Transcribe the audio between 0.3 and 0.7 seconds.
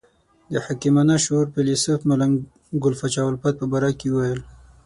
د